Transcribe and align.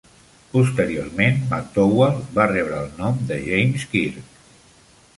Posteriorment 0.53 1.37
McDowall 1.51 2.19
va 2.39 2.49
rebre 2.55 2.83
el 2.87 2.91
nom 3.05 3.23
de 3.31 3.41
James 3.47 3.89
Kirk. 3.95 4.45